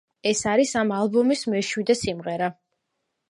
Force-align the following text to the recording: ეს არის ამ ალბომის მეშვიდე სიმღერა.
ეს 0.29 0.39
არის 0.51 0.71
ამ 0.79 0.93
ალბომის 0.99 1.45
მეშვიდე 1.55 1.97
სიმღერა. 1.99 2.51